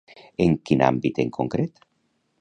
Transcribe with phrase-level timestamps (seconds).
[0.45, 1.87] En quin àmbit en concret?